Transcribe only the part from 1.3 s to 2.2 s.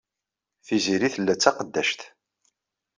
d taqeddact.